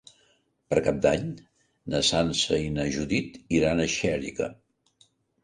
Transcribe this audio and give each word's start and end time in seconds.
Per 0.69 0.79
Cap 0.85 0.95
d'Any 1.05 1.27
na 1.95 2.01
Sança 2.07 2.59
i 2.69 2.73
na 2.79 2.87
Judit 2.97 3.39
iran 3.61 3.85
a 3.85 3.87
Xèrica. 3.99 4.51